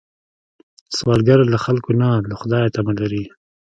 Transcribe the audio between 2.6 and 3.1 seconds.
تمه